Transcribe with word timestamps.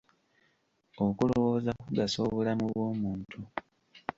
Okulowooza 1.05 1.71
kugasa 1.81 2.17
obulamu 2.27 2.63
bw'omuntu? 2.71 3.39